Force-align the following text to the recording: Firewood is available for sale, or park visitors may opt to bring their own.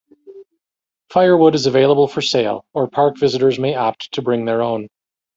Firewood 1.11 1.53
is 1.53 1.67
available 1.67 2.07
for 2.07 2.23
sale, 2.23 2.65
or 2.73 2.87
park 2.89 3.19
visitors 3.19 3.59
may 3.59 3.75
opt 3.75 4.11
to 4.15 4.23
bring 4.23 4.45
their 4.45 4.63
own. 4.63 4.87